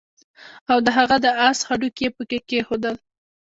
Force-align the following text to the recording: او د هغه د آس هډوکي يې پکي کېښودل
او 0.71 0.77
د 0.85 0.87
هغه 0.97 1.17
د 1.25 1.27
آس 1.47 1.59
هډوکي 1.67 2.05
يې 2.05 2.13
پکي 2.15 2.39
کېښودل 2.49 2.95